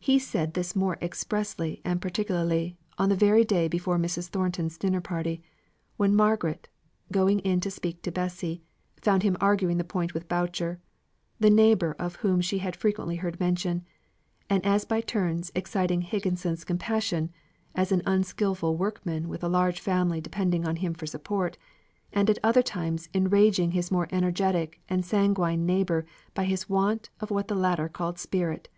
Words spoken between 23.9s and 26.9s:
more energetic and sanguine neighbour by his